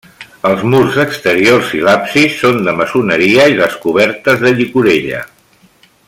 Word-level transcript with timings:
Els 0.49 0.61
murs 0.69 0.95
exteriors 1.03 1.73
i 1.79 1.83
l'absis 1.87 2.39
són 2.45 2.57
de 2.69 2.75
maçoneria 2.81 3.47
i 3.55 3.59
les 3.63 3.79
cobertes 3.87 4.43
de 4.47 4.57
llicorella. 4.61 5.25